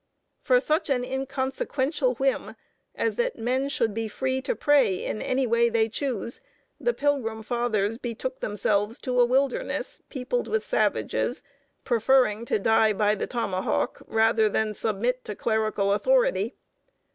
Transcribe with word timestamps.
For 0.39 0.59
such 0.59 0.89
an 0.89 1.03
inconsequential 1.03 2.15
whim 2.15 2.55
as 2.95 3.17
that 3.17 3.37
men 3.37 3.69
should 3.69 3.93
be 3.93 4.07
free 4.07 4.41
to 4.41 4.55
pray 4.55 4.95
in 5.05 5.21
any 5.21 5.45
way 5.45 5.69
they 5.69 5.89
choose, 5.89 6.41
the 6.79 6.91
Pilgrim 6.91 7.43
Fathers 7.43 7.99
betook 7.99 8.39
themselves 8.39 8.97
to 8.97 9.21
a 9.21 9.25
wilderness 9.25 10.01
peopled 10.09 10.47
with 10.47 10.65
savages, 10.65 11.43
preferring 11.83 12.45
to 12.45 12.57
die 12.57 12.93
by 12.93 13.13
the 13.13 13.27
tomahawk 13.27 14.01
rather 14.07 14.49
than 14.49 14.73
submit 14.73 15.23
to 15.25 15.35
clerical 15.35 15.93
authority. 15.93 16.55